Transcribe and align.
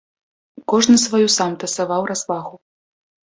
Кожны 0.71 0.97
сваю 1.01 1.27
сам 1.37 1.51
тасаваў 1.63 2.01
развагу. 2.13 2.55